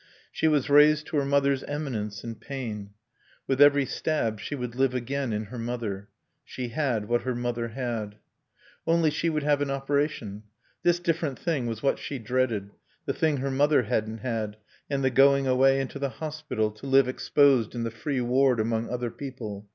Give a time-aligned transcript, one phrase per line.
[0.31, 2.95] She was raised to her mother's eminence in pain.
[3.45, 6.09] With every stab she would live again in her mother.
[6.43, 8.15] She had what her mother had.
[8.87, 10.41] Only she would have an operation.
[10.81, 12.71] This different thing was what she dreaded,
[13.05, 14.57] the thing her mother hadn't had,
[14.89, 18.89] and the going away into the hospital, to live exposed in the free ward among
[18.89, 19.69] other people.